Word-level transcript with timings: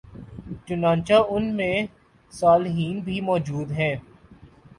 چنانچہ 0.67 1.13
ان 1.29 1.45
میں 1.55 1.75
صالحین 2.33 2.99
بھی 2.99 3.19
موجود 3.21 3.71
ہیں 3.71 3.95